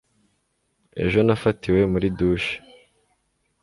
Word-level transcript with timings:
ejo 1.03 1.19
nafatiwe 1.27 1.81
muri 1.91 2.07
douche 2.17 2.53